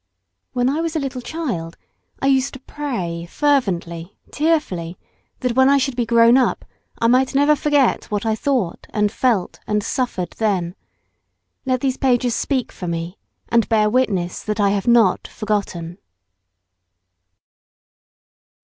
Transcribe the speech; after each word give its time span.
When 0.53 0.67
I 0.67 0.81
was 0.81 0.95
a 0.95 0.99
little 0.99 1.21
child 1.21 1.77
I 2.23 2.25
used 2.25 2.53
to 2.55 2.59
pray 2.59 3.27
fervently, 3.29 4.17
tearfully, 4.31 4.97
that 5.41 5.55
when 5.55 5.69
I 5.69 5.77
should 5.77 5.95
be 5.95 6.07
grown 6.07 6.37
up 6.39 6.65
I 6.97 7.05
might 7.05 7.35
never 7.35 7.55
forget 7.55 8.05
what 8.05 8.25
I 8.25 8.33
thought 8.33 8.87
and 8.89 9.11
felt 9.11 9.59
and 9.67 9.83
suffered 9.83 10.31
then. 10.39 10.73
Let 11.67 11.81
these 11.81 11.97
pages 11.97 12.33
speak 12.33 12.71
for 12.71 12.87
me, 12.87 13.19
and 13.49 13.69
bear 13.69 13.91
witness 13.91 14.41
that 14.43 14.59
I 14.59 14.71
have 14.71 14.87
not 14.87 15.27
forgotten. 15.27 15.99